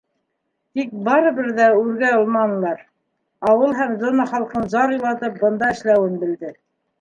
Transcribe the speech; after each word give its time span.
Тик 0.77 0.93
барыбер 1.07 1.49
ҙә 1.59 1.67
үргә 1.81 2.09
алманылар, 2.13 2.81
ауыл 3.51 3.77
һәм 3.81 3.93
зона 4.05 4.27
халҡын 4.33 4.67
зар 4.73 4.97
илатып 4.97 5.39
бында 5.45 5.71
эшләүен 5.77 6.19
белде. 6.25 6.53